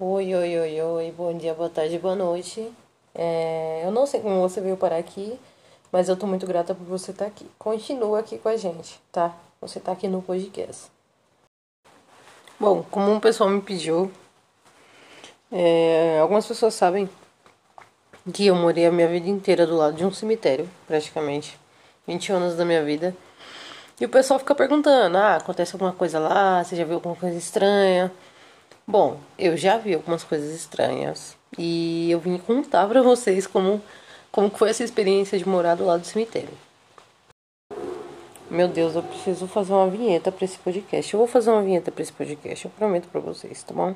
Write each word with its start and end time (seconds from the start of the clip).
Oi, 0.00 0.34
oi, 0.34 0.58
oi, 0.58 0.82
oi, 0.82 1.14
bom 1.16 1.38
dia, 1.38 1.54
boa 1.54 1.70
tarde, 1.70 1.96
boa 2.00 2.16
noite. 2.16 2.68
É, 3.14 3.82
eu 3.84 3.92
não 3.92 4.06
sei 4.06 4.20
como 4.20 4.40
você 4.40 4.60
veio 4.60 4.76
parar 4.76 4.96
aqui, 4.96 5.38
mas 5.92 6.08
eu 6.08 6.16
tô 6.16 6.26
muito 6.26 6.44
grata 6.48 6.74
por 6.74 6.84
você 6.84 7.12
estar 7.12 7.26
aqui. 7.26 7.48
Continua 7.56 8.18
aqui 8.18 8.36
com 8.36 8.48
a 8.48 8.56
gente, 8.56 9.00
tá? 9.12 9.32
Você 9.60 9.78
tá 9.78 9.92
aqui 9.92 10.08
no 10.08 10.20
podcast. 10.20 10.90
Bom, 12.58 12.82
como 12.90 13.14
o 13.14 13.20
pessoal 13.20 13.48
me 13.48 13.60
pediu, 13.62 14.10
é, 15.52 16.18
algumas 16.20 16.44
pessoas 16.44 16.74
sabem 16.74 17.08
que 18.32 18.46
eu 18.46 18.56
morei 18.56 18.86
a 18.86 18.90
minha 18.90 19.06
vida 19.06 19.28
inteira 19.28 19.64
do 19.64 19.76
lado 19.76 19.96
de 19.96 20.04
um 20.04 20.12
cemitério, 20.12 20.68
praticamente. 20.88 21.56
20 22.04 22.32
anos 22.32 22.56
da 22.56 22.64
minha 22.64 22.84
vida. 22.84 23.14
E 24.00 24.04
o 24.04 24.08
pessoal 24.08 24.40
fica 24.40 24.56
perguntando: 24.56 25.16
ah, 25.16 25.36
acontece 25.36 25.72
alguma 25.76 25.92
coisa 25.92 26.18
lá? 26.18 26.64
Você 26.64 26.74
já 26.74 26.84
viu 26.84 26.96
alguma 26.96 27.14
coisa 27.14 27.38
estranha? 27.38 28.10
Bom, 28.86 29.18
eu 29.38 29.56
já 29.56 29.78
vi 29.78 29.94
algumas 29.94 30.22
coisas 30.22 30.54
estranhas 30.54 31.36
e 31.56 32.10
eu 32.10 32.20
vim 32.20 32.36
contar 32.36 32.86
para 32.86 33.02
vocês 33.02 33.46
como 33.46 33.80
como 34.30 34.50
foi 34.50 34.68
essa 34.70 34.84
experiência 34.84 35.38
de 35.38 35.48
morar 35.48 35.76
do 35.76 35.86
lado 35.86 36.00
do 36.00 36.06
cemitério. 36.06 36.50
Meu 38.50 38.68
Deus, 38.68 38.94
eu 38.94 39.02
preciso 39.02 39.46
fazer 39.46 39.72
uma 39.72 39.88
vinheta 39.88 40.30
para 40.30 40.44
esse 40.44 40.58
podcast. 40.58 41.14
Eu 41.14 41.18
vou 41.18 41.26
fazer 41.26 41.50
uma 41.50 41.62
vinheta 41.62 41.90
para 41.90 42.02
esse 42.02 42.12
podcast, 42.12 42.64
eu 42.64 42.70
prometo 42.72 43.08
para 43.08 43.20
vocês, 43.20 43.62
tá 43.62 43.72
bom? 43.72 43.94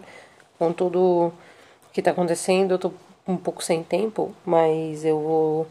Com 0.58 0.72
tudo 0.72 1.32
que 1.92 2.00
tá 2.00 2.12
acontecendo, 2.12 2.72
eu 2.72 2.78
tô 2.78 2.92
um 3.26 3.36
pouco 3.36 3.62
sem 3.62 3.82
tempo, 3.82 4.34
mas 4.46 5.04
eu 5.04 5.20
vou 5.20 5.66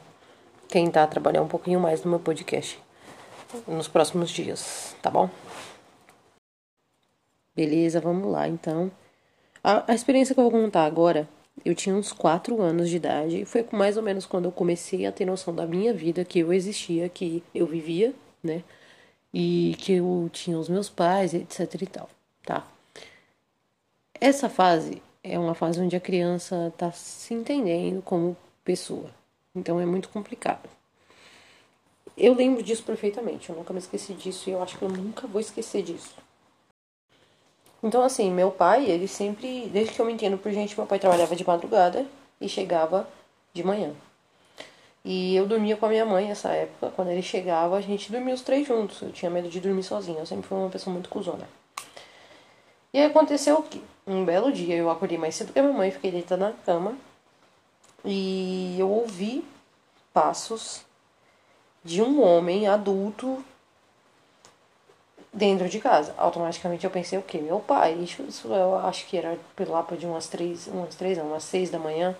tentar 0.67 1.07
trabalhar 1.07 1.41
um 1.41 1.47
pouquinho 1.47 1.79
mais 1.79 2.03
no 2.03 2.11
meu 2.11 2.19
podcast 2.19 2.79
nos 3.65 3.87
próximos 3.87 4.29
dias, 4.29 4.95
tá 5.01 5.09
bom? 5.09 5.29
Beleza, 7.55 7.99
vamos 7.99 8.31
lá 8.31 8.47
então. 8.47 8.91
A, 9.63 9.91
a 9.91 9.95
experiência 9.95 10.33
que 10.33 10.39
eu 10.39 10.49
vou 10.49 10.51
contar 10.51 10.85
agora, 10.85 11.27
eu 11.65 11.75
tinha 11.75 11.95
uns 11.95 12.11
4 12.11 12.61
anos 12.61 12.89
de 12.89 12.97
idade, 12.97 13.41
e 13.41 13.45
foi 13.45 13.65
mais 13.71 13.97
ou 13.97 14.03
menos 14.03 14.25
quando 14.25 14.45
eu 14.45 14.51
comecei 14.51 15.05
a 15.05 15.11
ter 15.11 15.25
noção 15.25 15.53
da 15.53 15.65
minha 15.65 15.93
vida, 15.93 16.23
que 16.23 16.39
eu 16.39 16.53
existia, 16.53 17.09
que 17.09 17.43
eu 17.53 17.65
vivia, 17.65 18.13
né? 18.43 18.63
E 19.33 19.75
que 19.79 19.93
eu 19.93 20.29
tinha 20.31 20.57
os 20.57 20.69
meus 20.69 20.89
pais, 20.89 21.33
etc 21.33 21.81
e 21.81 21.87
tal, 21.87 22.09
tá? 22.45 22.65
Essa 24.19 24.49
fase 24.49 25.01
é 25.23 25.37
uma 25.37 25.53
fase 25.53 25.79
onde 25.81 25.95
a 25.95 25.99
criança 25.99 26.73
tá 26.77 26.91
se 26.91 27.33
entendendo 27.33 28.01
como 28.01 28.35
pessoa. 28.63 29.09
Então 29.55 29.79
é 29.79 29.85
muito 29.85 30.09
complicado. 30.09 30.69
Eu 32.17 32.33
lembro 32.33 32.63
disso 32.63 32.83
perfeitamente, 32.83 33.49
eu 33.49 33.55
nunca 33.55 33.73
me 33.73 33.79
esqueci 33.79 34.13
disso 34.13 34.49
e 34.49 34.53
eu 34.53 34.63
acho 34.63 34.77
que 34.77 34.83
eu 34.83 34.89
nunca 34.89 35.27
vou 35.27 35.39
esquecer 35.39 35.83
disso. 35.83 36.15
Então, 37.83 38.03
assim, 38.03 38.31
meu 38.31 38.51
pai, 38.51 38.85
ele 38.85 39.07
sempre, 39.07 39.69
desde 39.71 39.93
que 39.93 39.99
eu 39.99 40.05
me 40.05 40.13
entendo 40.13 40.37
por 40.37 40.51
gente, 40.51 40.75
meu 40.75 40.87
pai 40.87 40.99
trabalhava 40.99 41.35
de 41.35 41.45
madrugada 41.45 42.05
e 42.41 42.49
chegava 42.49 43.07
de 43.53 43.63
manhã. 43.63 43.93
E 45.05 45.35
eu 45.35 45.47
dormia 45.47 45.77
com 45.77 45.85
a 45.85 45.89
minha 45.89 46.05
mãe 46.05 46.27
nessa 46.27 46.49
época. 46.49 46.91
Quando 46.95 47.09
ele 47.09 47.21
chegava, 47.21 47.77
a 47.77 47.81
gente 47.81 48.11
dormia 48.11 48.33
os 48.33 48.41
três 48.41 48.67
juntos. 48.67 49.01
Eu 49.01 49.11
tinha 49.11 49.31
medo 49.31 49.47
de 49.47 49.59
dormir 49.59 49.83
sozinha. 49.83 50.19
Eu 50.19 50.25
sempre 50.25 50.47
fui 50.47 50.57
uma 50.57 50.69
pessoa 50.69 50.93
muito 50.93 51.07
cuzona. 51.07 51.47
E 52.93 52.99
aí 52.99 53.05
aconteceu 53.05 53.61
que 53.63 53.81
um 54.05 54.25
belo 54.25 54.51
dia 54.51 54.75
eu 54.75 54.89
acordei 54.89 55.17
mais 55.17 55.35
cedo 55.35 55.53
que 55.53 55.59
a 55.59 55.63
minha 55.63 55.73
mãe, 55.73 55.91
fiquei 55.91 56.11
deitada 56.11 56.47
na 56.47 56.53
cama. 56.65 56.97
E 58.03 58.75
eu 58.77 58.89
ouvi 58.89 59.45
passos 60.13 60.81
de 61.85 62.01
um 62.01 62.21
homem 62.21 62.67
adulto 62.67 63.41
dentro 65.37 65.69
de 65.69 65.79
casa. 65.79 66.13
Automaticamente 66.17 66.83
eu 66.83 66.89
pensei 66.89 67.17
o 67.17 67.21
quê? 67.21 67.37
Meu 67.37 67.59
pai. 67.59 67.93
Isso, 67.93 68.23
eu 68.47 68.75
acho 68.79 69.05
que 69.05 69.15
era 69.15 69.37
lá 69.59 69.85
de 69.97 70.05
umas 70.05 70.27
três, 70.27 70.67
umas 70.67 70.95
três, 70.95 71.17
não, 71.17 71.27
umas 71.27 71.43
seis 71.43 71.69
da 71.69 71.77
manhã. 71.77 72.17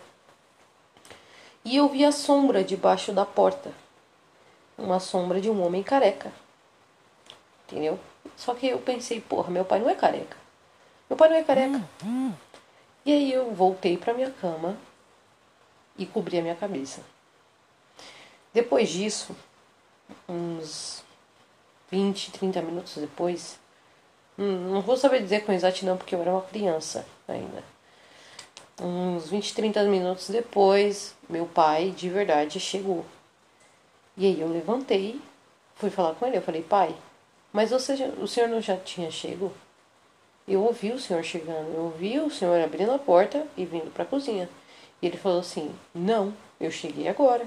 E 1.66 1.76
eu 1.76 1.90
vi 1.90 2.06
a 2.06 2.12
sombra 2.12 2.64
debaixo 2.64 3.12
da 3.12 3.26
porta. 3.26 3.72
Uma 4.77 5.00
sombra 5.00 5.42
de 5.42 5.50
um 5.50 5.66
homem 5.66 5.82
careca. 5.82 6.32
Entendeu? 7.66 8.00
Só 8.38 8.54
que 8.54 8.67
eu 8.67 8.77
pensei, 8.77 9.20
porra, 9.20 9.50
meu 9.50 9.66
pai 9.66 9.80
não 9.80 9.89
é 9.89 9.95
careca. 9.95 10.38
Meu 11.10 11.17
pai 11.17 11.30
não 11.30 11.36
é 11.38 11.44
careca. 11.44 11.82
E 13.04 13.11
aí 13.11 13.33
eu 13.33 13.52
voltei 13.52 13.98
pra 13.98 14.14
minha 14.14 14.30
cama 14.30 14.77
e 15.98 16.06
cobri 16.06 16.38
a 16.38 16.42
minha 16.42 16.56
cabeça. 16.56 17.02
Depois 18.54 18.89
disso, 18.89 19.36
uns 20.30 21.04
20, 21.92 22.31
30 22.31 22.61
minutos 22.61 22.95
depois. 22.98 23.59
Hum, 24.37 24.71
não 24.71 24.81
vou 24.81 24.98
saber 24.98 25.21
dizer 25.21 25.45
com 25.45 25.52
exatidão 25.52 25.98
porque 25.98 26.15
eu 26.15 26.21
era 26.21 26.31
uma 26.31 26.42
criança 26.42 27.05
ainda. 27.27 27.64
Uns 28.80 29.30
20, 29.30 29.55
30 29.55 29.83
minutos 29.86 30.30
depois, 30.30 31.15
meu 31.27 31.45
pai 31.45 31.92
de 31.92 32.09
verdade 32.09 32.59
chegou. 32.59 33.05
E 34.15 34.26
aí 34.26 34.39
eu 34.39 34.47
levantei, 34.47 35.20
fui 35.76 35.89
falar 35.89 36.15
com 36.15 36.26
ele. 36.26 36.37
Eu 36.37 36.42
falei, 36.42 36.61
pai, 36.61 36.95
mas 37.52 37.71
você, 37.71 37.93
o 38.21 38.27
senhor 38.27 38.49
não 38.49 38.61
já 38.61 38.77
tinha 38.77 39.09
chego? 39.09 39.52
Eu 40.47 40.64
ouvi 40.64 40.92
o 40.92 40.99
senhor 40.99 41.23
chegando, 41.23 41.73
eu 41.73 41.83
ouvi 41.86 42.20
o 42.20 42.30
senhor 42.30 42.61
abrindo 42.61 42.92
a 42.92 42.99
porta 42.99 43.45
e 43.58 43.65
vindo 43.65 43.92
para 43.92 44.03
a 44.03 44.08
cozinha. 44.08 44.49
E 45.02 45.08
ele 45.08 45.17
falou 45.17 45.39
assim: 45.39 45.76
Não, 45.93 46.33
eu 46.59 46.71
cheguei 46.71 47.08
agora. 47.08 47.45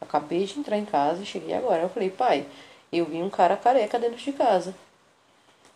Acabei 0.00 0.44
de 0.44 0.58
entrar 0.58 0.76
em 0.76 0.84
casa 0.84 1.22
e 1.22 1.26
cheguei 1.26 1.54
agora. 1.54 1.82
Eu 1.82 1.88
falei, 1.88 2.10
pai, 2.10 2.46
eu 2.98 3.06
vi 3.06 3.22
um 3.22 3.30
cara 3.30 3.56
careca 3.56 3.98
dentro 3.98 4.16
de 4.16 4.32
casa. 4.32 4.74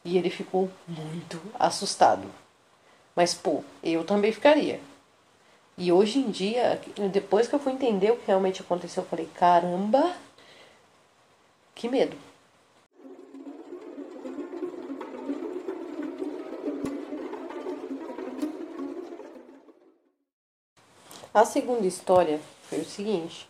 E 0.05 0.17
ele 0.17 0.31
ficou 0.31 0.71
muito 0.89 1.41
assustado. 1.59 2.27
Mas, 3.15 3.35
pô, 3.35 3.63
eu 3.83 4.05
também 4.05 4.33
ficaria. 4.33 4.81
E 5.77 5.91
hoje 5.91 6.19
em 6.19 6.31
dia, 6.31 6.81
depois 7.11 7.49
que 7.49 7.55
eu 7.55 7.59
fui 7.59 7.73
entender 7.73 8.11
o 8.11 8.17
que 8.17 8.27
realmente 8.27 8.61
aconteceu, 8.61 9.03
eu 9.03 9.09
falei, 9.09 9.29
caramba, 9.35 10.15
que 11.75 11.89
medo. 11.89 12.17
A 21.33 21.45
segunda 21.45 21.87
história 21.87 22.41
foi 22.69 22.81
o 22.81 22.85
seguinte. 22.85 23.49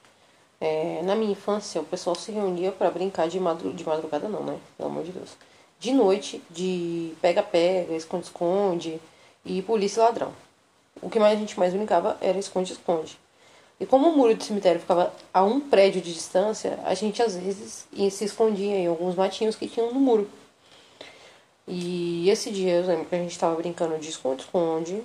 É, 0.61 1.01
na 1.03 1.15
minha 1.15 1.33
infância, 1.33 1.81
o 1.81 1.85
pessoal 1.85 2.15
se 2.15 2.31
reunia 2.31 2.71
para 2.71 2.91
brincar 2.91 3.29
de, 3.29 3.41
madru 3.41 3.73
de 3.73 3.85
madrugada, 3.85 4.29
não, 4.29 4.45
né? 4.45 4.59
Pelo 4.77 4.91
amor 4.91 5.05
de 5.05 5.13
Deus. 5.13 5.31
De 5.79 5.93
noite, 5.93 6.43
de 6.51 7.15
pega-pega, 7.23 7.95
esconde-esconde 7.95 9.01
e 9.45 9.63
polícia 9.63 10.01
e 10.01 10.05
ladrão. 10.05 10.33
O 11.01 11.09
que 11.09 11.19
mais 11.19 11.37
a 11.37 11.41
gente 11.41 11.59
mais 11.59 11.73
brincava 11.73 12.19
era 12.21 12.39
esconde-esconde. 12.39 13.19
E 13.81 13.87
como 13.87 14.11
o 14.11 14.17
muro 14.17 14.35
do 14.37 14.45
cemitério 14.45 14.79
ficava 14.79 15.11
a 15.33 15.43
um 15.43 15.59
prédio 15.59 16.03
de 16.03 16.13
distância, 16.13 16.79
a 16.85 16.93
gente 16.93 17.23
às 17.23 17.35
vezes 17.35 17.87
se 18.11 18.25
escondia 18.27 18.77
em 18.77 18.87
alguns 18.87 19.15
matinhos 19.15 19.57
que 19.57 19.67
tinham 19.67 19.95
no 19.95 19.99
muro. 19.99 20.29
E 21.67 22.29
esse 22.29 22.51
dia 22.51 22.75
eu 22.75 22.87
lembro 22.87 23.07
que 23.07 23.15
a 23.15 23.19
gente 23.19 23.31
estava 23.31 23.57
brincando 23.57 23.97
de 23.99 24.11
esconde-esconde. 24.11 25.03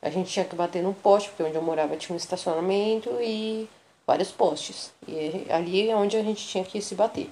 A 0.00 0.08
gente 0.08 0.30
tinha 0.30 0.46
que 0.46 0.56
bater 0.56 0.82
no 0.82 0.94
poste, 0.94 1.28
porque 1.28 1.42
onde 1.42 1.56
eu 1.56 1.62
morava 1.62 1.96
tinha 1.96 2.14
um 2.14 2.16
estacionamento 2.16 3.10
e 3.20 3.68
vários 4.08 4.30
postes. 4.30 4.90
E 5.06 5.44
ali 5.50 5.90
é 5.90 5.94
onde 5.94 6.16
a 6.16 6.22
gente 6.22 6.48
tinha 6.48 6.64
que 6.64 6.80
se 6.80 6.94
bater. 6.94 7.30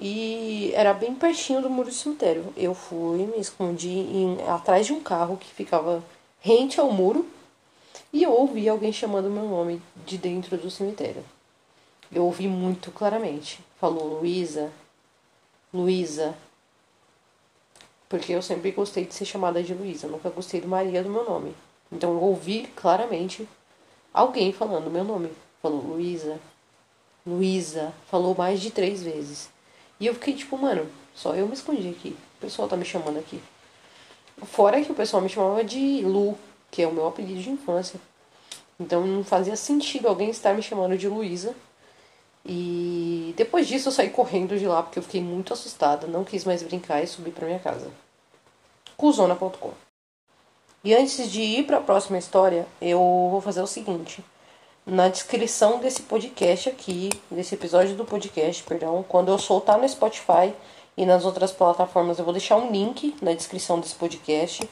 E 0.00 0.70
era 0.74 0.94
bem 0.94 1.12
pertinho 1.12 1.60
do 1.60 1.68
muro 1.68 1.88
do 1.88 1.94
cemitério. 1.94 2.54
Eu 2.56 2.72
fui, 2.72 3.26
me 3.26 3.40
escondi 3.40 3.88
em, 3.88 4.38
atrás 4.46 4.86
de 4.86 4.92
um 4.92 5.00
carro 5.00 5.36
que 5.36 5.52
ficava 5.52 6.04
rente 6.40 6.78
ao 6.78 6.92
muro 6.92 7.28
e 8.12 8.22
eu 8.22 8.30
ouvi 8.30 8.68
alguém 8.68 8.92
chamando 8.92 9.28
meu 9.28 9.42
nome 9.42 9.82
de 10.06 10.16
dentro 10.16 10.56
do 10.56 10.70
cemitério. 10.70 11.24
Eu 12.12 12.24
ouvi 12.24 12.46
muito 12.46 12.92
claramente. 12.92 13.58
Falou 13.80 14.20
Luísa, 14.20 14.70
Luísa. 15.74 16.32
Porque 18.08 18.32
eu 18.32 18.40
sempre 18.40 18.70
gostei 18.70 19.04
de 19.04 19.14
ser 19.14 19.24
chamada 19.24 19.62
de 19.64 19.74
Luísa, 19.74 20.06
nunca 20.06 20.30
gostei 20.30 20.60
de 20.60 20.66
Maria 20.66 21.02
do 21.02 21.10
meu 21.10 21.24
nome. 21.24 21.54
Então 21.90 22.12
eu 22.12 22.22
ouvi 22.22 22.68
claramente 22.76 23.46
alguém 24.18 24.52
falando 24.52 24.90
meu 24.90 25.04
nome. 25.04 25.30
Falou 25.62 25.80
Luísa, 25.80 26.38
Luísa, 27.26 27.92
falou 28.10 28.34
mais 28.34 28.60
de 28.60 28.70
três 28.70 29.02
vezes. 29.02 29.48
E 30.00 30.06
eu 30.06 30.14
fiquei 30.14 30.34
tipo, 30.34 30.56
mano, 30.56 30.86
só 31.14 31.34
eu 31.34 31.46
me 31.46 31.54
escondi 31.54 31.88
aqui. 31.88 32.16
O 32.36 32.40
pessoal 32.40 32.68
tá 32.68 32.76
me 32.76 32.84
chamando 32.84 33.18
aqui. 33.18 33.40
Fora 34.44 34.82
que 34.82 34.90
o 34.90 34.94
pessoal 34.94 35.22
me 35.22 35.28
chamava 35.28 35.64
de 35.64 36.02
Lu, 36.02 36.38
que 36.70 36.82
é 36.82 36.86
o 36.86 36.92
meu 36.92 37.06
apelido 37.06 37.40
de 37.40 37.50
infância. 37.50 38.00
Então 38.78 39.06
não 39.06 39.24
fazia 39.24 39.56
sentido 39.56 40.06
alguém 40.06 40.30
estar 40.30 40.54
me 40.54 40.62
chamando 40.62 40.96
de 40.96 41.08
Luísa. 41.08 41.54
E 42.44 43.34
depois 43.36 43.66
disso 43.66 43.88
eu 43.88 43.92
saí 43.92 44.10
correndo 44.10 44.58
de 44.58 44.66
lá 44.66 44.82
porque 44.82 44.98
eu 44.98 45.02
fiquei 45.02 45.20
muito 45.20 45.52
assustada, 45.52 46.06
não 46.06 46.24
quis 46.24 46.44
mais 46.44 46.62
brincar 46.62 47.02
e 47.02 47.06
subi 47.06 47.30
para 47.30 47.46
minha 47.46 47.58
casa. 47.58 47.90
Cusona.com 48.96 49.87
e 50.84 50.94
antes 50.94 51.30
de 51.30 51.42
ir 51.42 51.64
para 51.64 51.78
a 51.78 51.80
próxima 51.80 52.18
história, 52.18 52.66
eu 52.80 52.98
vou 53.30 53.40
fazer 53.40 53.60
o 53.60 53.66
seguinte. 53.66 54.24
Na 54.86 55.08
descrição 55.08 55.80
desse 55.80 56.02
podcast 56.02 56.68
aqui, 56.68 57.10
desse 57.30 57.54
episódio 57.54 57.94
do 57.94 58.04
podcast, 58.04 58.62
perdão, 58.62 59.04
quando 59.06 59.28
eu 59.28 59.38
soltar 59.38 59.78
no 59.78 59.88
Spotify 59.88 60.54
e 60.96 61.04
nas 61.04 61.24
outras 61.24 61.52
plataformas, 61.52 62.18
eu 62.18 62.24
vou 62.24 62.32
deixar 62.32 62.56
um 62.56 62.70
link 62.70 63.14
na 63.20 63.32
descrição 63.34 63.80
desse 63.80 63.94
podcast. 63.94 64.68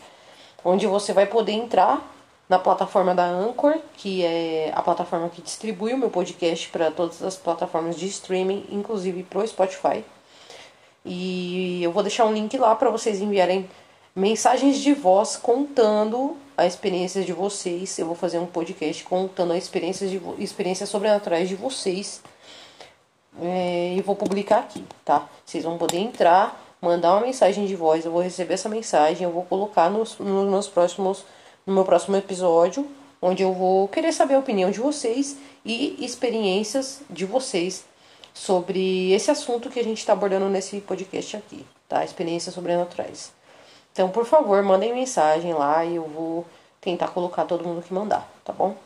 onde 0.64 0.86
você 0.86 1.12
vai 1.12 1.26
poder 1.26 1.52
entrar 1.52 2.02
na 2.48 2.58
plataforma 2.58 3.14
da 3.14 3.24
Anchor, 3.24 3.78
que 3.96 4.24
é 4.24 4.72
a 4.74 4.82
plataforma 4.82 5.28
que 5.28 5.42
distribui 5.42 5.92
o 5.92 5.98
meu 5.98 6.10
podcast 6.10 6.68
para 6.70 6.90
todas 6.90 7.22
as 7.22 7.36
plataformas 7.36 7.96
de 7.96 8.06
streaming, 8.06 8.64
inclusive 8.70 9.22
pro 9.24 9.46
Spotify. 9.46 10.04
E 11.04 11.82
eu 11.82 11.92
vou 11.92 12.02
deixar 12.02 12.24
um 12.24 12.32
link 12.32 12.56
lá 12.56 12.74
para 12.74 12.90
vocês 12.90 13.20
enviarem 13.20 13.68
mensagens 14.16 14.78
de 14.78 14.94
voz 14.94 15.36
contando 15.36 16.38
a 16.56 16.66
experiência 16.66 17.22
de 17.22 17.34
vocês. 17.34 17.98
Eu 17.98 18.06
vou 18.06 18.14
fazer 18.14 18.38
um 18.38 18.46
podcast 18.46 19.04
contando 19.04 19.52
a 19.52 19.58
experiência 19.58 20.08
de 20.08 20.18
experiências 20.38 20.88
sobrenaturais 20.88 21.50
de 21.50 21.54
vocês. 21.54 22.22
É, 23.42 23.94
e 23.94 24.00
vou 24.00 24.16
publicar 24.16 24.60
aqui, 24.60 24.82
tá? 25.04 25.28
Vocês 25.44 25.62
vão 25.62 25.76
poder 25.76 25.98
entrar, 25.98 26.58
mandar 26.80 27.12
uma 27.12 27.26
mensagem 27.26 27.66
de 27.66 27.76
voz, 27.76 28.06
eu 28.06 28.10
vou 28.10 28.22
receber 28.22 28.54
essa 28.54 28.70
mensagem, 28.70 29.24
eu 29.24 29.30
vou 29.30 29.44
colocar 29.44 29.90
nos, 29.90 30.18
nos 30.18 30.48
meus 30.48 30.66
próximos 30.66 31.22
no 31.66 31.74
meu 31.74 31.84
próximo 31.84 32.16
episódio, 32.16 32.88
onde 33.20 33.42
eu 33.42 33.52
vou 33.52 33.88
querer 33.88 34.12
saber 34.12 34.34
a 34.34 34.38
opinião 34.38 34.70
de 34.70 34.80
vocês 34.80 35.36
e 35.64 36.02
experiências 36.02 37.02
de 37.10 37.26
vocês 37.26 37.84
sobre 38.32 39.12
esse 39.12 39.30
assunto 39.30 39.68
que 39.68 39.80
a 39.80 39.84
gente 39.84 39.98
está 39.98 40.14
abordando 40.14 40.48
nesse 40.48 40.80
podcast 40.80 41.36
aqui, 41.36 41.66
tá? 41.86 42.04
Experiências 42.04 42.54
sobrenaturais. 42.54 43.36
Então, 43.96 44.10
por 44.10 44.26
favor, 44.26 44.62
mandem 44.62 44.92
mensagem 44.92 45.54
lá 45.54 45.82
e 45.82 45.96
eu 45.96 46.04
vou 46.04 46.44
tentar 46.82 47.08
colocar 47.08 47.46
todo 47.46 47.64
mundo 47.64 47.82
que 47.82 47.94
mandar, 47.94 48.30
tá 48.44 48.52
bom? 48.52 48.76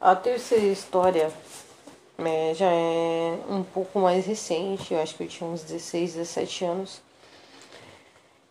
A 0.00 0.16
terceira 0.16 0.66
história 0.66 1.32
é, 2.18 2.52
já 2.52 2.66
é 2.66 3.38
um 3.48 3.62
pouco 3.62 4.00
mais 4.00 4.26
recente, 4.26 4.94
eu 4.94 5.00
acho 5.00 5.14
que 5.14 5.22
eu 5.22 5.28
tinha 5.28 5.48
uns 5.48 5.62
16, 5.62 6.14
17 6.14 6.64
anos. 6.64 7.05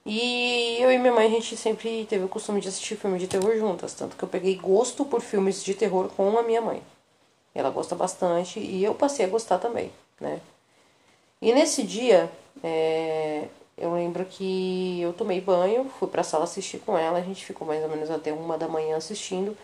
E 0.06 0.78
eu 0.80 0.92
e 0.92 1.00
minha 1.00 1.14
mãe, 1.14 1.26
a 1.26 1.30
gente 1.30 1.58
sempre 1.58 2.06
teve 2.06 2.24
o 2.24 2.30
costume 2.30 2.62
de 2.62 2.68
assistir 2.68 2.96
filme 2.96 3.18
de 3.18 3.28
terror 3.28 3.58
juntas, 3.58 3.94
tanto 3.94 4.16
que 4.16 4.24
eu 4.24 4.30
peguei 4.30 4.56
gosto 4.56 5.04
por 5.04 5.20
filmes 5.22 5.64
de 5.64 5.74
terror 5.74 6.10
com 6.10 6.38
a 6.38 6.44
minha 6.44 6.62
mãe. 6.62 6.82
Ela 7.56 7.72
gosta 7.72 7.96
bastante 7.96 8.60
e 8.60 8.84
eu 8.84 8.94
passei 8.94 9.26
a 9.26 9.30
gostar 9.30 9.58
também, 9.58 9.92
né? 10.20 10.40
E 11.42 11.54
nesse 11.54 11.84
dia, 11.84 12.32
é, 12.64 13.48
eu 13.78 13.94
lembro 13.94 14.26
que 14.26 15.02
eu 15.02 15.14
tomei 15.14 15.42
banho, 15.42 15.90
fui 16.00 16.08
pra 16.08 16.24
sala 16.24 16.44
assistir 16.44 16.80
com 16.80 16.98
ela, 16.98 17.18
a 17.18 17.22
gente 17.22 17.46
ficou 17.46 17.68
mais 17.68 17.84
ou 17.84 17.90
menos 17.90 18.12
até 18.12 18.32
uma 18.32 18.58
da 18.58 18.68
manhã 18.68 18.98
assistindo. 18.98 19.58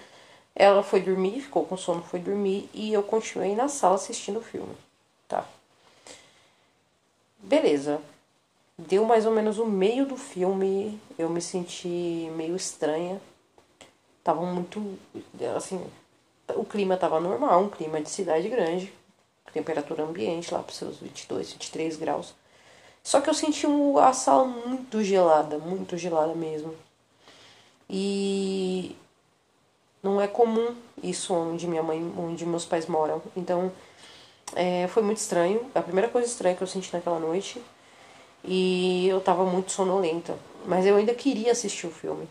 Ela 0.55 0.83
foi 0.83 1.01
dormir, 1.01 1.41
ficou 1.41 1.65
com 1.65 1.77
sono, 1.77 2.03
foi 2.03 2.19
dormir 2.19 2.69
e 2.73 2.91
eu 2.93 3.03
continuei 3.03 3.55
na 3.55 3.67
sala 3.67 3.95
assistindo 3.95 4.39
o 4.39 4.43
filme, 4.43 4.75
tá? 5.27 5.45
Beleza. 7.39 8.01
Deu 8.87 9.05
mais 9.05 9.25
ou 9.25 9.31
menos 9.31 9.59
o 9.59 9.65
meio 9.65 10.05
do 10.05 10.17
filme, 10.17 10.99
eu 11.17 11.29
me 11.29 11.41
senti 11.41 12.31
meio 12.35 12.55
estranha. 12.55 13.21
Tava 14.23 14.41
muito, 14.41 14.97
assim, 15.55 15.83
o 16.55 16.63
clima 16.63 16.97
tava 16.97 17.19
normal, 17.19 17.63
um 17.63 17.69
clima 17.69 18.01
de 18.01 18.09
cidade 18.09 18.49
grande, 18.49 18.91
temperatura 19.53 20.03
ambiente 20.03 20.53
lá 20.53 20.63
para 20.63 20.73
seus 20.73 20.97
22, 20.97 21.53
23 21.53 21.97
graus. 21.97 22.33
Só 23.03 23.21
que 23.21 23.29
eu 23.29 23.33
senti 23.33 23.67
a 24.01 24.13
sala 24.13 24.45
muito 24.45 25.03
gelada, 25.03 25.57
muito 25.59 25.97
gelada 25.97 26.33
mesmo. 26.33 26.73
E 27.89 28.95
não 30.01 30.19
é 30.19 30.27
comum 30.27 30.75
isso 31.03 31.33
onde 31.33 31.67
minha 31.67 31.83
mãe, 31.83 31.99
onde 32.17 32.45
meus 32.45 32.65
pais 32.65 32.87
moram. 32.87 33.21
Então, 33.35 33.71
é, 34.55 34.87
foi 34.87 35.03
muito 35.03 35.17
estranho. 35.17 35.69
A 35.75 35.81
primeira 35.81 36.09
coisa 36.09 36.27
estranha 36.27 36.55
que 36.55 36.63
eu 36.63 36.67
senti 36.67 36.93
naquela 36.93 37.19
noite. 37.19 37.61
E 38.43 39.07
eu 39.07 39.21
tava 39.21 39.45
muito 39.45 39.71
sonolenta. 39.71 40.37
Mas 40.65 40.85
eu 40.85 40.95
ainda 40.95 41.13
queria 41.13 41.51
assistir 41.51 41.87
o 41.87 41.91
filme. 41.91 42.27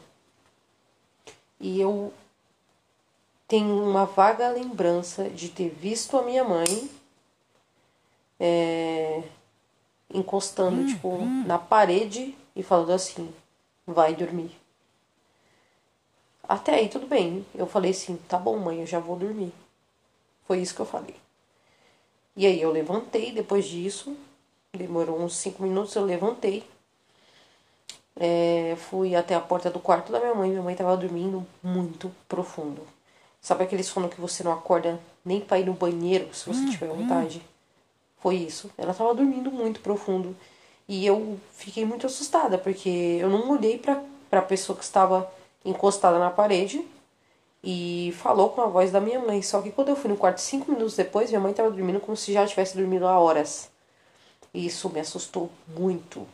E 1.58 1.80
eu 1.80 2.12
tenho 3.46 3.82
uma 3.82 4.06
vaga 4.06 4.48
lembrança 4.48 5.28
de 5.28 5.48
ter 5.48 5.68
visto 5.68 6.16
a 6.16 6.22
minha 6.22 6.44
mãe 6.44 6.88
é, 8.38 9.22
encostando, 10.12 10.80
hum, 10.80 10.86
tipo, 10.86 11.08
hum. 11.08 11.44
na 11.46 11.58
parede 11.58 12.34
e 12.54 12.62
falando 12.62 12.92
assim: 12.92 13.32
vai 13.86 14.14
dormir. 14.14 14.50
Até 16.48 16.74
aí 16.74 16.88
tudo 16.88 17.06
bem. 17.06 17.44
Eu 17.54 17.66
falei 17.66 17.90
assim: 17.90 18.16
tá 18.28 18.38
bom, 18.38 18.56
mãe, 18.58 18.80
eu 18.80 18.86
já 18.86 18.98
vou 18.98 19.16
dormir. 19.16 19.52
Foi 20.46 20.60
isso 20.60 20.74
que 20.74 20.80
eu 20.80 20.86
falei. 20.86 21.14
E 22.36 22.46
aí 22.46 22.60
eu 22.60 22.70
levantei 22.70 23.32
depois 23.32 23.66
disso. 23.66 24.16
Demorou 24.72 25.20
uns 25.20 25.37
5 25.37 25.62
minutos, 25.62 25.94
eu 25.96 26.05
levantei. 26.05 26.64
É, 28.17 28.76
fui 28.76 29.17
até 29.17 29.34
a 29.34 29.40
porta 29.40 29.69
do 29.70 29.81
quarto 29.81 30.12
da 30.12 30.20
minha 30.20 30.34
mãe. 30.34 30.50
Minha 30.50 30.62
mãe 30.62 30.76
tava 30.76 30.96
dormindo 30.96 31.44
muito 31.62 32.11
profundo. 32.28 32.82
Sabe 33.40 33.64
aquele 33.64 33.82
sono 33.82 34.08
que 34.08 34.20
você 34.20 34.44
não 34.44 34.52
acorda 34.52 35.00
nem 35.25 35.40
pra 35.40 35.58
ir 35.58 35.67
no 35.67 35.72
banheiro 35.72 36.32
se 36.32 36.46
você 36.46 36.61
hum, 36.61 36.70
tiver 36.70 36.88
vontade? 36.88 37.38
Hum. 37.38 37.49
Foi 38.19 38.37
isso. 38.37 38.70
Ela 38.76 38.94
tava 38.94 39.14
dormindo 39.14 39.50
muito 39.50 39.81
profundo. 39.81 40.37
E 40.87 41.06
eu 41.06 41.38
fiquei 41.52 41.84
muito 41.84 42.06
assustada, 42.06 42.58
porque 42.58 43.19
eu 43.20 43.31
não 43.31 43.50
olhei 43.50 43.78
pra, 43.78 44.02
pra 44.28 44.43
pessoa 44.43 44.76
que 44.76 44.84
estava 44.84 45.31
encostada 45.64 46.19
na 46.19 46.31
parede 46.31 46.84
e 47.62 48.14
falou 48.19 48.50
com 48.50 48.61
a 48.61 48.67
voz 48.67 48.93
da 48.93 49.00
minha 49.00 49.20
mãe. 49.20 49.43
Só 49.43 49.62
que 49.62 49.72
quando 49.72 49.88
eu 49.88 49.96
fui 49.96 50.11
no 50.11 50.17
quarto 50.17 50.38
cinco 50.38 50.70
minutos 50.70 50.94
depois, 50.96 51.31
minha 51.31 51.40
mãe 51.40 51.52
estava 51.52 51.70
dormindo 51.70 52.00
como 52.00 52.17
se 52.17 52.32
já 52.32 52.46
tivesse 52.46 52.76
dormido 52.76 53.06
há 53.06 53.19
horas. 53.19 53.70
E 54.52 54.67
isso 54.67 54.88
me 54.91 55.00
assustou 55.00 55.50
muito. 55.69 56.26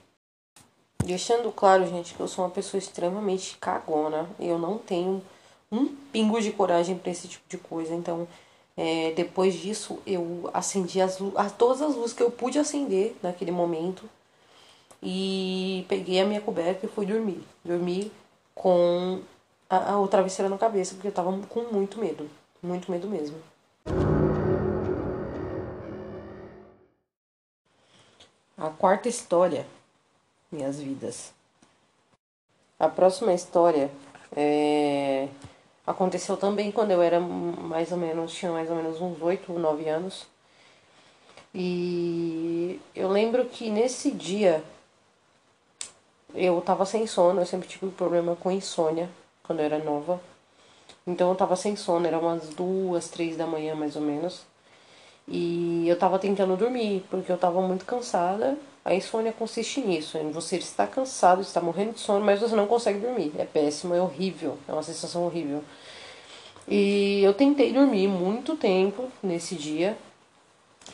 Deixando 1.05 1.53
claro, 1.53 1.87
gente, 1.87 2.15
que 2.15 2.21
eu 2.21 2.29
sou 2.29 2.45
uma 2.45 2.51
pessoa 2.51 2.79
extremamente 2.79 3.57
cagona. 3.59 4.29
Eu 4.41 4.59
não 4.59 4.79
tenho 4.79 5.23
um 5.71 5.87
pingo 5.87 6.41
de 6.41 6.51
coragem 6.51 6.97
para 6.97 7.11
esse 7.11 7.29
tipo 7.29 7.45
de 7.49 7.59
coisa. 7.59 7.95
Então, 7.95 8.27
é, 8.77 9.13
depois 9.15 9.55
disso, 9.55 9.99
eu 10.07 10.51
acendi 10.53 11.01
as, 11.01 11.19
as, 11.37 11.53
todas 11.53 11.83
as 11.83 11.95
luzes 11.95 12.13
que 12.13 12.23
eu 12.23 12.31
pude 12.31 12.59
acender 12.59 13.15
naquele 13.23 13.51
momento. 13.51 14.09
E 15.03 15.85
peguei 15.89 16.21
a 16.21 16.27
minha 16.27 16.41
coberta 16.41 16.87
e 16.87 16.89
fui 16.89 17.07
dormir. 17.07 17.43
Dormi 17.65 18.11
com 18.55 19.21
a, 19.69 19.93
a, 19.93 20.01
o 20.01 20.09
travesseiro 20.09 20.51
na 20.51 20.59
cabeça, 20.59 20.95
porque 20.95 21.09
eu 21.09 21.13
tava 21.13 21.39
com 21.49 21.61
muito 21.73 21.99
medo. 21.99 22.29
Muito 22.63 22.91
medo 22.91 23.07
mesmo. 23.07 23.37
A 28.59 28.71
quarta 28.71 29.07
história, 29.07 29.67
minhas 30.51 30.81
vidas. 30.81 31.31
A 32.79 32.89
próxima 32.89 33.35
história 33.35 33.91
é... 34.35 35.29
aconteceu 35.87 36.39
também 36.39 36.73
quando 36.73 36.91
eu 36.91 37.03
era 37.03 37.21
mais 37.21 37.93
ou 37.93 37.99
menos, 37.99 38.33
tinha 38.33 38.51
mais 38.51 38.71
ou 38.71 38.77
menos 38.77 38.99
uns 38.99 39.21
8 39.21 39.53
ou 39.53 39.59
9 39.59 39.87
anos. 39.91 40.27
E 41.55 42.81
eu 42.95 43.11
lembro 43.11 43.45
que 43.45 43.69
nesse 43.69 44.11
dia 44.11 44.65
eu 46.35 46.59
tava 46.63 46.87
sem 46.87 47.07
sono, 47.07 47.43
eu 47.43 47.47
sempre 47.47 47.69
tive 47.69 47.91
problema 47.91 48.37
com 48.37 48.51
insônia 48.51 49.11
quando 49.43 49.61
eu 49.61 49.67
era 49.67 49.79
nova. 49.79 50.19
Então 51.07 51.29
eu 51.29 51.37
tava 51.37 51.57
sem 51.57 51.77
sono, 51.77 52.07
era 52.07 52.19
umas 52.19 52.49
duas, 52.51 53.09
três 53.09 53.37
da 53.37 53.47
manhã 53.47 53.75
mais 53.75 53.97
ou 53.97 54.03
menos. 54.03 54.47
E 55.29 55.89
eu 55.89 55.99
tava 55.99 56.19
tentando 56.19 56.57
dormir, 56.57 57.05
porque 57.11 57.31
eu 57.31 57.39
tava 57.39 57.61
muito 57.61 57.85
cansada. 57.85 58.57
A 58.85 58.95
insônia 58.95 59.33
consiste 59.33 59.81
nisso, 59.81 60.17
em 60.17 60.31
você 60.31 60.57
estar 60.57 60.87
cansado, 60.87 61.43
está 61.43 61.61
morrendo 61.61 61.95
de 61.95 62.01
sono, 62.01 62.25
mas 62.25 62.41
você 62.41 62.55
não 62.55 62.67
consegue 62.67 63.01
dormir. 63.01 63.33
É 63.37 63.45
péssimo, 63.45 63.95
é 63.95 64.01
horrível, 64.01 64.57
é 64.69 64.73
uma 64.73 64.83
sensação 64.83 65.25
horrível. 65.25 65.65
E 66.69 67.21
eu 67.25 67.35
tentei 67.35 67.73
dormir 67.73 68.07
muito 68.07 68.57
tempo 68.57 69.11
nesse 69.21 69.57
dia. 69.57 69.99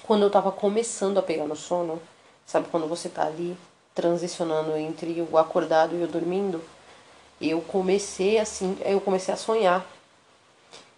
Quando 0.05 0.23
eu 0.23 0.31
tava 0.31 0.51
começando 0.51 1.19
a 1.19 1.23
pegar 1.23 1.47
no 1.47 1.55
sono, 1.55 2.01
sabe 2.47 2.69
quando 2.71 2.89
você 2.89 3.11
tá 3.11 3.27
ali 3.27 3.57
transicionando 3.95 4.75
entre 4.77 5.27
o 5.31 5.37
acordado 5.37 5.95
e 5.95 6.03
o 6.03 6.09
dormindo, 6.09 6.63
eu 7.39 7.61
comecei 7.61 8.39
assim, 8.39 8.79
eu 8.87 9.03
comecei 9.03 9.35
a 9.35 9.37
sonhar. 9.37 9.85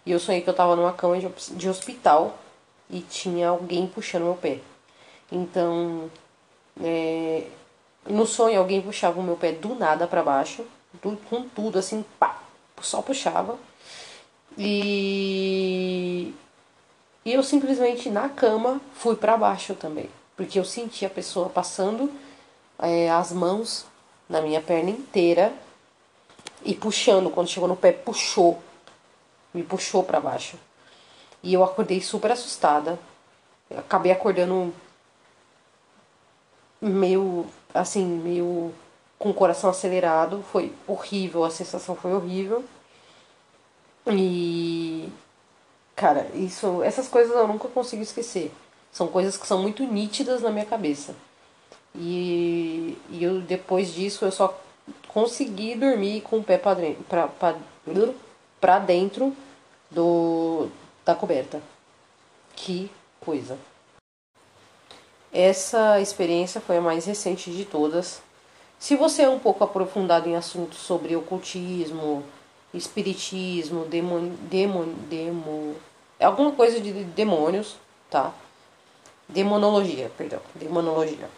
E 0.05 0.11
eu 0.11 0.19
sonhei 0.19 0.41
que 0.41 0.49
eu 0.49 0.53
tava 0.53 0.77
numa 0.77 0.93
cama 0.93 1.17
de 1.17 1.67
hospital 1.69 2.37
e 2.89 3.01
tinha 3.01 3.49
alguém 3.49 3.87
puxando 3.87 4.23
meu 4.23 4.35
pé. 4.35 4.59
Então, 5.31 6.09
é, 6.81 7.47
no 8.07 8.25
sonho 8.25 8.59
alguém 8.59 8.81
puxava 8.81 9.19
o 9.19 9.23
meu 9.23 9.35
pé 9.35 9.51
do 9.51 9.75
nada 9.75 10.07
para 10.07 10.23
baixo, 10.23 10.65
com 11.29 11.43
tudo 11.49 11.79
assim, 11.79 12.05
pá, 12.19 12.41
só 12.81 13.01
puxava. 13.01 13.57
E 14.57 16.33
e 17.25 17.33
eu 17.33 17.41
simplesmente 17.41 18.07
na 18.07 18.29
cama 18.29 18.79
fui 18.93 19.15
para 19.15 19.35
baixo 19.35 19.73
também, 19.73 20.11
porque 20.37 20.59
eu 20.59 20.63
senti 20.63 21.07
a 21.07 21.09
pessoa 21.09 21.49
passando 21.49 22.11
é, 22.77 23.09
as 23.09 23.31
mãos 23.31 23.87
na 24.29 24.41
minha 24.41 24.61
perna 24.61 24.91
inteira 24.91 25.51
e 26.63 26.75
puxando. 26.75 27.31
Quando 27.31 27.49
chegou 27.49 27.67
no 27.67 27.75
pé, 27.75 27.91
puxou. 27.91 28.61
Me 29.51 29.63
puxou 29.63 30.03
para 30.03 30.19
baixo. 30.19 30.55
E 31.45 31.53
eu 31.53 31.63
acordei 31.63 32.01
super 32.01 32.31
assustada. 32.31 32.97
acabei 33.77 34.11
acordando 34.11 34.73
meio 36.81 37.45
assim, 37.71 38.03
meio 38.03 38.73
com 39.19 39.29
o 39.29 39.33
coração 39.33 39.69
acelerado, 39.69 40.43
foi 40.51 40.73
horrível, 40.87 41.43
a 41.43 41.51
sensação 41.51 41.95
foi 41.95 42.13
horrível. 42.13 42.65
E 44.07 45.07
cara, 45.95 46.27
isso, 46.33 46.81
essas 46.81 47.07
coisas 47.07 47.35
eu 47.35 47.47
nunca 47.47 47.67
consigo 47.67 48.01
esquecer. 48.01 48.51
São 48.91 49.07
coisas 49.07 49.37
que 49.37 49.45
são 49.45 49.61
muito 49.61 49.83
nítidas 49.83 50.41
na 50.41 50.49
minha 50.49 50.65
cabeça. 50.65 51.15
E, 51.93 52.97
e 53.11 53.23
eu 53.23 53.39
depois 53.41 53.93
disso 53.93 54.25
eu 54.25 54.31
só 54.31 54.59
consegui 55.09 55.75
dormir 55.75 56.21
com 56.21 56.39
o 56.39 56.43
pé 56.43 56.57
para 56.57 58.79
dentro, 58.79 59.35
do 59.91 60.69
da 61.05 61.15
coberta. 61.15 61.61
Que 62.55 62.89
coisa. 63.19 63.57
Essa 65.31 65.99
experiência 65.99 66.59
foi 66.59 66.77
a 66.77 66.81
mais 66.81 67.05
recente 67.05 67.51
de 67.51 67.65
todas. 67.65 68.21
Se 68.79 68.95
você 68.95 69.23
é 69.23 69.29
um 69.29 69.39
pouco 69.39 69.63
aprofundado 69.63 70.27
em 70.27 70.35
assuntos 70.35 70.79
sobre 70.79 71.15
ocultismo, 71.15 72.23
espiritismo, 72.73 73.85
demon, 73.85 74.29
demon, 74.49 74.93
demo, 75.09 75.75
alguma 76.19 76.51
coisa 76.51 76.79
de 76.79 76.91
demônios, 76.91 77.75
tá? 78.09 78.33
Demonologia, 79.27 80.11
perdão, 80.17 80.39
demonologia. 80.53 81.29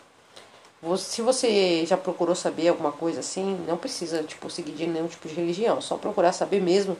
Se 0.98 1.22
você 1.22 1.86
já 1.86 1.98
procurou 1.98 2.36
saber 2.36 2.68
alguma 2.68 2.92
coisa 2.92 3.22
assim, 3.22 3.58
não 3.68 3.78
precisa 3.78 4.22
tipo 4.24 4.50
seguir 4.50 4.74
de 4.74 4.86
nenhum 4.86 5.08
tipo 5.08 5.28
de 5.28 5.34
religião, 5.34 5.82
só 5.82 5.98
procurar 5.98 6.34
saber 6.34 6.62
mesmo. 6.62 6.96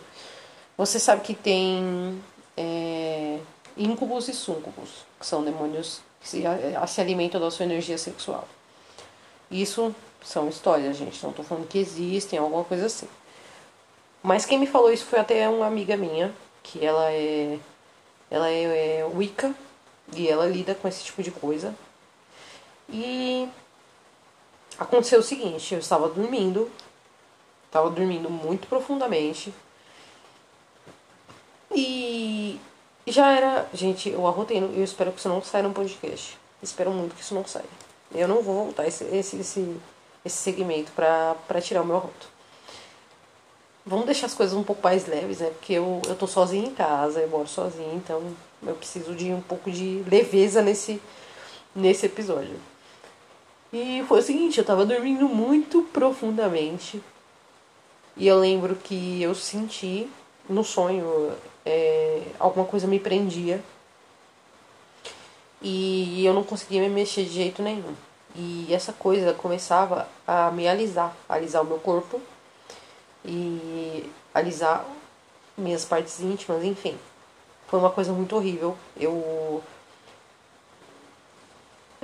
Você 0.78 1.00
sabe 1.00 1.22
que 1.22 1.36
tem 1.36 2.20
é, 2.58 3.40
íncubos 3.78 4.28
e 4.28 4.34
súncubos, 4.34 5.06
que 5.20 5.26
são 5.26 5.44
demônios 5.44 6.02
que 6.20 6.28
se, 6.28 6.44
se 6.88 7.02
alimentam 7.02 7.40
da 7.40 7.52
sua 7.52 7.66
energia 7.66 7.98
sexual. 7.98 8.48
Isso 9.50 9.96
são 10.24 10.50
histórias, 10.50 10.98
gente. 10.98 11.22
Não 11.24 11.30
estou 11.30 11.46
falando 11.46 11.68
que 11.68 11.78
existem, 11.78 12.40
alguma 12.40 12.64
coisa 12.64 12.88
assim. 12.88 13.08
Mas 14.22 14.46
quem 14.46 14.60
me 14.60 14.68
falou 14.68 14.92
isso 14.92 15.06
foi 15.06 15.20
até 15.20 15.48
uma 15.48 15.68
amiga 15.68 15.96
minha, 15.96 16.34
que 16.64 16.84
ela 16.84 17.12
é. 17.12 17.60
Ela 18.30 18.50
é, 18.50 19.00
é 19.00 19.06
Wicca 19.06 19.56
e 20.14 20.28
ela 20.28 20.46
lida 20.46 20.76
com 20.76 20.88
esse 20.88 21.04
tipo 21.04 21.24
de 21.24 21.32
coisa. 21.32 21.74
E 22.90 23.48
aconteceu 24.78 25.20
o 25.20 25.24
seguinte, 25.24 25.74
eu 25.74 25.80
estava 25.80 26.10
dormindo, 26.10 26.70
estava 27.68 27.90
dormindo 27.90 28.30
muito 28.30 28.68
profundamente. 28.68 29.54
E 31.76 32.60
já 33.06 33.32
era. 33.32 33.68
Gente, 33.74 34.10
eu 34.10 34.26
arrotei. 34.28 34.58
Eu 34.58 34.84
espero 34.84 35.12
que 35.12 35.20
isso 35.20 35.30
não 35.30 35.42
saia 35.42 35.64
no 35.64 35.74
podcast. 35.74 36.38
Espero 36.62 36.92
muito 36.92 37.16
que 37.16 37.22
isso 37.22 37.34
não 37.34 37.46
saia. 37.46 37.66
Eu 38.14 38.28
não 38.28 38.42
vou 38.42 38.66
voltar 38.66 38.88
esse, 38.88 39.04
esse, 39.06 39.38
esse, 39.38 39.78
esse 40.26 40.38
segmento 40.38 40.92
pra, 40.94 41.36
pra 41.48 41.62
tirar 41.62 41.82
o 41.82 41.86
meu 41.86 41.98
arroto. 41.98 42.28
Vamos 43.86 44.06
deixar 44.06 44.26
as 44.26 44.34
coisas 44.34 44.58
um 44.58 44.64
pouco 44.64 44.84
mais 44.84 45.08
leves, 45.08 45.40
né? 45.40 45.50
Porque 45.50 45.74
eu, 45.74 46.02
eu 46.08 46.16
tô 46.16 46.28
sozinha 46.28 46.68
em 46.68 46.74
casa, 46.74 47.22
eu 47.22 47.30
moro 47.30 47.48
sozinha, 47.48 47.94
então 47.94 48.22
eu 48.66 48.76
preciso 48.76 49.16
de 49.16 49.32
um 49.32 49.40
pouco 49.40 49.72
de 49.72 50.04
leveza 50.08 50.62
nesse, 50.62 51.02
nesse 51.74 52.06
episódio. 52.06 52.56
E 53.72 54.04
foi 54.08 54.20
o 54.20 54.24
seguinte, 54.24 54.58
eu 54.58 54.66
tava 54.66 54.86
dormindo 54.86 55.30
muito 55.30 55.84
profundamente. 55.94 57.02
E 58.16 58.28
eu 58.28 58.40
lembro 58.40 58.76
que 58.76 59.22
eu 59.22 59.36
senti 59.36 60.10
no 60.50 60.64
sonho 60.64 61.32
é, 61.66 62.22
alguma 62.40 62.66
coisa 62.66 62.88
me 62.88 63.00
prendia. 63.00 63.64
E 65.62 66.24
eu 66.26 66.34
não 66.34 66.44
conseguia 66.44 66.82
me 66.82 66.90
mexer 66.90 67.24
de 67.24 67.32
jeito 67.32 67.62
nenhum. 67.62 67.96
E 68.36 68.68
essa 68.72 68.94
coisa 68.94 69.34
começava 69.34 70.08
a 70.28 70.52
me 70.52 70.68
alisar, 70.68 71.16
alisar 71.28 71.64
o 71.64 71.66
meu 71.66 71.80
corpo 71.80 72.22
e 73.26 74.10
alisar 74.34 74.86
minhas 75.58 75.84
partes 75.84 76.20
íntimas, 76.20 76.64
enfim. 76.64 76.98
Foi 77.68 77.80
uma 77.80 77.90
coisa 77.90 78.14
muito 78.14 78.36
horrível. 78.36 78.78
Eu 78.96 79.64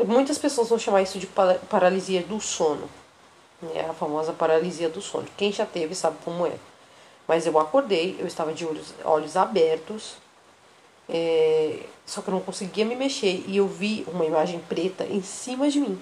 muitas 0.05 0.38
pessoas 0.38 0.69
vão 0.69 0.79
chamar 0.79 1.01
isso 1.01 1.19
de 1.19 1.27
paralisia 1.69 2.23
do 2.23 2.41
sono. 2.41 2.89
É 3.73 3.81
a 3.81 3.93
famosa 3.93 4.33
paralisia 4.33 4.89
do 4.89 5.01
sono. 5.01 5.27
Quem 5.38 5.51
já 5.51 5.65
teve 5.65 5.95
sabe 5.95 6.17
como 6.25 6.45
é. 6.45 6.53
Mas 7.27 7.46
eu 7.46 7.58
acordei, 7.58 8.18
eu 8.20 8.27
estava 8.27 8.53
de 8.53 8.65
olhos, 8.65 8.94
olhos 9.03 9.38
abertos, 9.38 10.15
é, 11.08 11.80
só 12.06 12.22
que 12.22 12.30
eu 12.30 12.34
não 12.34 12.42
conseguia 12.42 12.86
me 12.86 12.96
mexer 12.96 13.44
e 13.48 13.58
eu 13.58 13.68
vi 13.68 14.06
uma 14.08 14.25
imagem 14.25 14.60
preta 14.60 15.06
em 15.06 15.22
cima 15.22 15.70
de 15.70 15.80
mim. 15.80 16.00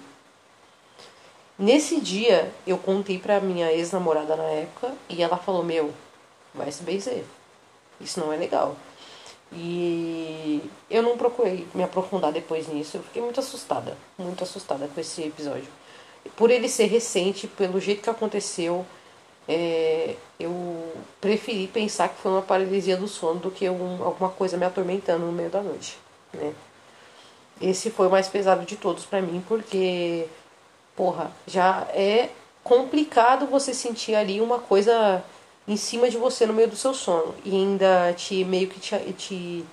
Nesse 1.57 2.01
dia, 2.01 2.51
eu 2.65 2.77
contei 2.77 3.19
pra 3.19 3.39
minha 3.39 3.71
ex-namorada 3.71 4.35
na 4.35 4.43
época 4.45 4.93
e 5.07 5.21
ela 5.21 5.37
falou: 5.37 5.63
Meu, 5.63 5.93
vai 6.55 6.71
se 6.71 6.81
benzer. 6.81 7.23
Isso 7.99 8.19
não 8.19 8.33
é 8.33 8.37
legal. 8.37 8.75
E 9.53 10.61
eu 10.89 11.03
não 11.03 11.17
procurei 11.17 11.67
me 11.73 11.83
aprofundar 11.83 12.31
depois 12.31 12.67
nisso. 12.67 12.97
Eu 12.97 13.03
fiquei 13.03 13.21
muito 13.21 13.39
assustada, 13.39 13.97
muito 14.17 14.43
assustada 14.43 14.87
com 14.87 14.99
esse 14.99 15.21
episódio. 15.23 15.67
Por 16.35 16.49
ele 16.49 16.69
ser 16.69 16.85
recente, 16.85 17.47
pelo 17.47 17.79
jeito 17.79 18.01
que 18.01 18.09
aconteceu, 18.09 18.85
é, 19.51 20.15
eu 20.39 20.93
preferi 21.19 21.67
pensar 21.67 22.07
que 22.07 22.21
foi 22.21 22.31
uma 22.31 22.41
paralisia 22.41 22.95
do 22.95 23.05
sono 23.05 23.41
do 23.41 23.51
que 23.51 23.69
um, 23.69 24.01
alguma 24.01 24.29
coisa 24.29 24.55
me 24.55 24.65
atormentando 24.65 25.25
no 25.25 25.31
meio 25.33 25.49
da 25.49 25.61
noite, 25.61 25.97
né? 26.33 26.53
Esse 27.59 27.91
foi 27.91 28.07
o 28.07 28.09
mais 28.09 28.29
pesado 28.29 28.65
de 28.65 28.77
todos 28.77 29.05
para 29.05 29.21
mim, 29.21 29.43
porque, 29.47 30.25
porra, 30.95 31.31
já 31.45 31.85
é 31.93 32.29
complicado 32.63 33.45
você 33.45 33.73
sentir 33.73 34.15
ali 34.15 34.39
uma 34.39 34.57
coisa 34.57 35.21
em 35.67 35.75
cima 35.75 36.09
de 36.09 36.17
você 36.17 36.45
no 36.45 36.53
meio 36.53 36.69
do 36.69 36.75
seu 36.77 36.93
sono 36.93 37.35
e 37.43 37.53
ainda 37.53 38.13
te 38.13 38.45
meio 38.45 38.69
que 38.69 38.79
te, 38.79 38.97
te, 39.13 39.65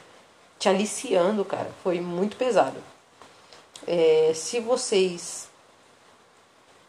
te 0.58 0.68
aliciando, 0.68 1.44
cara. 1.44 1.70
Foi 1.84 2.00
muito 2.00 2.36
pesado. 2.36 2.76
É, 3.86 4.32
se 4.34 4.58
vocês 4.60 5.47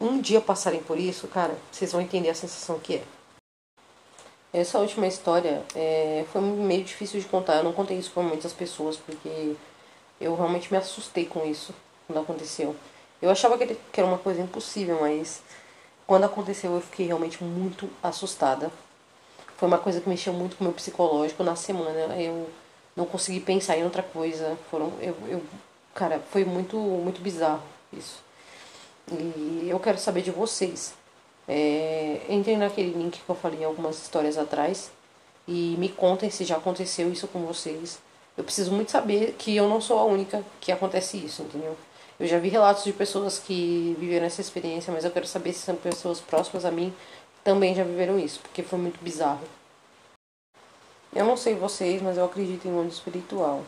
um 0.00 0.20
dia 0.20 0.40
passarem 0.40 0.82
por 0.82 0.98
isso, 0.98 1.28
cara, 1.28 1.56
vocês 1.70 1.92
vão 1.92 2.00
entender 2.00 2.30
a 2.30 2.34
sensação 2.34 2.78
que 2.78 2.96
é. 2.96 3.02
Essa 4.52 4.78
última 4.78 5.06
história 5.06 5.62
é, 5.76 6.24
foi 6.32 6.40
meio 6.40 6.82
difícil 6.82 7.20
de 7.20 7.26
contar. 7.26 7.56
Eu 7.56 7.64
não 7.64 7.72
contei 7.72 7.96
isso 7.98 8.10
para 8.10 8.22
muitas 8.22 8.52
pessoas 8.52 8.96
porque 8.96 9.54
eu 10.20 10.34
realmente 10.34 10.72
me 10.72 10.78
assustei 10.78 11.24
com 11.24 11.46
isso 11.46 11.72
quando 12.06 12.20
aconteceu. 12.20 12.74
Eu 13.22 13.30
achava 13.30 13.56
que 13.58 13.76
era 13.96 14.06
uma 14.06 14.18
coisa 14.18 14.40
impossível, 14.40 14.98
mas 15.00 15.42
quando 16.06 16.24
aconteceu 16.24 16.74
eu 16.74 16.80
fiquei 16.80 17.06
realmente 17.06 17.44
muito 17.44 17.88
assustada. 18.02 18.72
Foi 19.56 19.68
uma 19.68 19.78
coisa 19.78 20.00
que 20.00 20.08
mexeu 20.08 20.32
muito 20.32 20.56
com 20.56 20.64
o 20.64 20.66
meu 20.66 20.74
psicológico 20.74 21.44
na 21.44 21.54
semana. 21.54 22.20
Eu 22.20 22.50
não 22.96 23.06
consegui 23.06 23.38
pensar 23.40 23.76
em 23.76 23.84
outra 23.84 24.02
coisa. 24.02 24.58
Foram, 24.70 24.92
eu, 25.00 25.14
eu, 25.28 25.42
cara, 25.94 26.20
foi 26.30 26.44
muito, 26.44 26.76
muito 26.76 27.20
bizarro 27.20 27.62
isso. 27.92 28.29
E 29.10 29.66
eu 29.68 29.78
quero 29.80 29.98
saber 29.98 30.22
de 30.22 30.30
vocês. 30.30 30.94
É, 31.48 32.20
entrem 32.28 32.56
naquele 32.56 32.92
link 32.92 33.20
que 33.20 33.28
eu 33.28 33.34
falei 33.34 33.64
algumas 33.64 34.00
histórias 34.00 34.38
atrás 34.38 34.90
e 35.48 35.74
me 35.78 35.88
contem 35.88 36.30
se 36.30 36.44
já 36.44 36.56
aconteceu 36.56 37.10
isso 37.10 37.26
com 37.26 37.40
vocês. 37.44 37.98
Eu 38.36 38.44
preciso 38.44 38.72
muito 38.72 38.90
saber 38.90 39.34
que 39.38 39.56
eu 39.56 39.68
não 39.68 39.80
sou 39.80 39.98
a 39.98 40.04
única 40.04 40.44
que 40.60 40.70
acontece 40.70 41.16
isso, 41.16 41.42
entendeu? 41.42 41.76
Eu 42.18 42.26
já 42.26 42.38
vi 42.38 42.48
relatos 42.48 42.84
de 42.84 42.92
pessoas 42.92 43.38
que 43.38 43.96
viveram 43.98 44.26
essa 44.26 44.40
experiência, 44.40 44.92
mas 44.92 45.04
eu 45.04 45.10
quero 45.10 45.26
saber 45.26 45.52
se 45.52 45.60
são 45.60 45.74
pessoas 45.74 46.20
próximas 46.20 46.64
a 46.64 46.70
mim 46.70 46.92
também 47.42 47.74
já 47.74 47.82
viveram 47.82 48.18
isso, 48.18 48.40
porque 48.40 48.62
foi 48.62 48.78
muito 48.78 49.02
bizarro. 49.02 49.40
Eu 51.12 51.24
não 51.24 51.36
sei 51.36 51.54
vocês, 51.54 52.00
mas 52.00 52.16
eu 52.16 52.24
acredito 52.24 52.68
em 52.68 52.70
mundo 52.70 52.92
espiritual. 52.92 53.64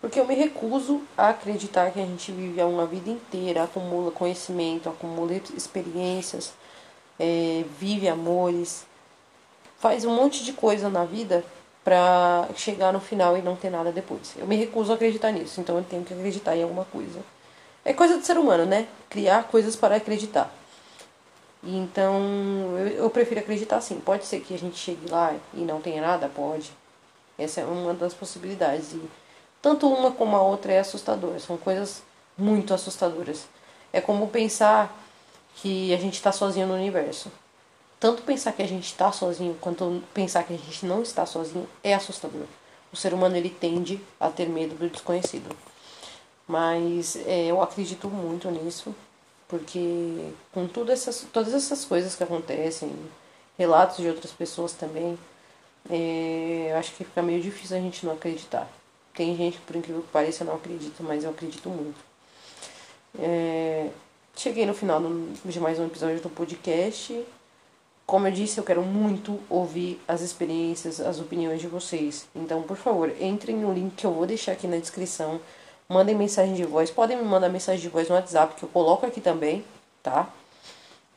Porque 0.00 0.18
eu 0.18 0.26
me 0.26 0.34
recuso 0.34 1.02
a 1.16 1.28
acreditar 1.28 1.90
que 1.90 2.00
a 2.00 2.06
gente 2.06 2.32
vive 2.32 2.62
uma 2.62 2.86
vida 2.86 3.10
inteira, 3.10 3.64
acumula 3.64 4.10
conhecimento, 4.10 4.88
acumula 4.88 5.34
experiências, 5.54 6.54
é, 7.18 7.64
vive 7.78 8.08
amores, 8.08 8.86
faz 9.78 10.04
um 10.04 10.14
monte 10.14 10.42
de 10.42 10.54
coisa 10.54 10.88
na 10.88 11.04
vida 11.04 11.44
pra 11.84 12.48
chegar 12.56 12.92
no 12.92 13.00
final 13.00 13.36
e 13.36 13.42
não 13.42 13.56
ter 13.56 13.68
nada 13.68 13.92
depois. 13.92 14.34
Eu 14.38 14.46
me 14.46 14.56
recuso 14.56 14.90
a 14.90 14.94
acreditar 14.94 15.32
nisso, 15.32 15.60
então 15.60 15.76
eu 15.76 15.84
tenho 15.84 16.04
que 16.04 16.14
acreditar 16.14 16.56
em 16.56 16.62
alguma 16.62 16.86
coisa. 16.86 17.20
É 17.84 17.92
coisa 17.92 18.18
do 18.18 18.24
ser 18.24 18.38
humano, 18.38 18.64
né? 18.64 18.86
Criar 19.08 19.44
coisas 19.44 19.76
para 19.76 19.96
acreditar. 19.96 20.50
Então, 21.62 22.18
eu, 22.78 22.88
eu 22.88 23.10
prefiro 23.10 23.40
acreditar 23.40 23.76
assim. 23.76 24.00
Pode 24.00 24.24
ser 24.24 24.40
que 24.40 24.54
a 24.54 24.58
gente 24.58 24.78
chegue 24.78 25.10
lá 25.10 25.34
e 25.54 25.60
não 25.60 25.80
tenha 25.80 26.00
nada? 26.00 26.28
Pode. 26.28 26.72
Essa 27.38 27.62
é 27.62 27.64
uma 27.64 27.94
das 27.94 28.12
possibilidades. 28.14 28.92
E 28.92 29.02
tanto 29.62 29.88
uma 29.88 30.10
como 30.10 30.36
a 30.36 30.42
outra 30.42 30.72
é 30.72 30.78
assustadora. 30.80 31.38
São 31.38 31.56
coisas 31.56 32.02
muito 32.36 32.72
assustadoras. 32.72 33.46
É 33.92 34.00
como 34.00 34.28
pensar 34.28 34.96
que 35.56 35.92
a 35.92 35.96
gente 35.98 36.14
está 36.14 36.32
sozinho 36.32 36.66
no 36.66 36.74
universo. 36.74 37.30
Tanto 37.98 38.22
pensar 38.22 38.52
que 38.52 38.62
a 38.62 38.68
gente 38.68 38.86
está 38.86 39.12
sozinho 39.12 39.54
quanto 39.60 40.02
pensar 40.14 40.44
que 40.44 40.54
a 40.54 40.56
gente 40.56 40.86
não 40.86 41.02
está 41.02 41.26
sozinho 41.26 41.68
é 41.84 41.92
assustador. 41.92 42.46
O 42.92 42.96
ser 42.96 43.12
humano 43.12 43.36
ele 43.36 43.50
tende 43.50 44.00
a 44.18 44.30
ter 44.30 44.48
medo 44.48 44.74
do 44.74 44.88
desconhecido. 44.88 45.54
Mas 46.48 47.16
é, 47.26 47.46
eu 47.46 47.60
acredito 47.62 48.08
muito 48.08 48.50
nisso, 48.50 48.94
porque 49.46 50.32
com 50.52 50.66
tudo 50.66 50.90
essas, 50.90 51.26
todas 51.32 51.52
essas 51.54 51.84
coisas 51.84 52.16
que 52.16 52.24
acontecem, 52.24 52.90
relatos 53.58 53.98
de 53.98 54.08
outras 54.08 54.32
pessoas 54.32 54.72
também, 54.72 55.18
é, 55.88 56.74
acho 56.78 56.92
que 56.92 57.04
fica 57.04 57.22
meio 57.22 57.40
difícil 57.40 57.76
a 57.76 57.80
gente 57.80 58.04
não 58.04 58.14
acreditar. 58.14 58.68
Tem 59.14 59.36
gente 59.36 59.58
que, 59.58 59.64
por 59.64 59.76
incrível 59.76 60.02
que 60.02 60.08
pareça, 60.08 60.44
não 60.44 60.54
acredita, 60.54 61.02
mas 61.02 61.24
eu 61.24 61.30
acredito 61.30 61.68
muito. 61.68 61.98
É, 63.18 63.88
cheguei 64.36 64.64
no 64.64 64.74
final 64.74 65.00
de 65.44 65.60
mais 65.60 65.78
um 65.78 65.86
episódio 65.86 66.20
do 66.20 66.30
podcast. 66.30 67.24
Como 68.06 68.26
eu 68.26 68.32
disse, 68.32 68.58
eu 68.58 68.64
quero 68.64 68.82
muito 68.82 69.38
ouvir 69.48 70.00
as 70.06 70.20
experiências, 70.20 71.00
as 71.00 71.20
opiniões 71.20 71.60
de 71.60 71.68
vocês. 71.68 72.26
Então, 72.34 72.62
por 72.62 72.76
favor, 72.76 73.12
entrem 73.20 73.56
no 73.56 73.72
link 73.72 73.94
que 73.94 74.06
eu 74.06 74.12
vou 74.12 74.26
deixar 74.26 74.52
aqui 74.52 74.66
na 74.66 74.78
descrição. 74.78 75.40
Mandem 75.88 76.14
mensagem 76.14 76.54
de 76.54 76.64
voz. 76.64 76.90
Podem 76.90 77.16
me 77.16 77.24
mandar 77.24 77.48
mensagem 77.48 77.80
de 77.80 77.88
voz 77.88 78.08
no 78.08 78.14
WhatsApp, 78.14 78.54
que 78.54 78.62
eu 78.62 78.68
coloco 78.68 79.06
aqui 79.06 79.20
também, 79.20 79.64
tá? 80.02 80.28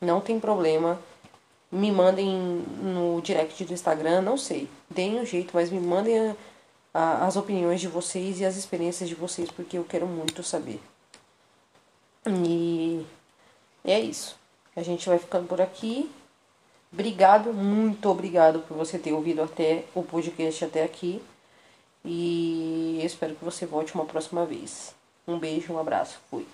Não 0.01 0.19
tem 0.19 0.39
problema. 0.39 1.00
Me 1.71 1.91
mandem 1.91 2.27
no 2.81 3.21
direct 3.21 3.63
do 3.65 3.73
Instagram, 3.73 4.21
não 4.21 4.38
sei. 4.38 4.67
Deem 4.89 5.19
um 5.19 5.25
jeito, 5.25 5.51
mas 5.53 5.71
me 5.71 5.79
mandem 5.79 6.35
as 6.93 7.35
opiniões 7.35 7.81
de 7.81 7.88
vocês 7.88 8.39
e 8.39 8.45
as 8.45 8.55
experiências 8.55 9.09
de 9.09 9.15
vocês, 9.15 9.50
porque 9.50 9.77
eu 9.77 9.83
quero 9.83 10.05
muito 10.05 10.43
saber. 10.43 10.79
E 12.27 13.05
é 13.83 14.00
isso. 14.00 14.38
A 14.75 14.83
gente 14.83 15.07
vai 15.07 15.17
ficando 15.17 15.47
por 15.47 15.59
aqui. 15.59 16.09
Obrigado, 16.91 17.51
muito 17.51 18.07
obrigado 18.09 18.59
por 18.59 18.77
você 18.77 19.00
ter 19.00 19.13
ouvido 19.13 19.41
até 19.41 19.85
o 19.95 20.03
podcast 20.03 20.65
até 20.65 20.83
aqui. 20.83 21.21
E 22.05 23.01
espero 23.03 23.35
que 23.35 23.43
você 23.43 23.65
volte 23.65 23.95
uma 23.95 24.05
próxima 24.05 24.45
vez. 24.45 24.93
Um 25.27 25.39
beijo, 25.39 25.73
um 25.73 25.79
abraço. 25.79 26.19
Fui. 26.29 26.45